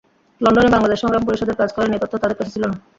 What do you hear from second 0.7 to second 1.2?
Bangladesh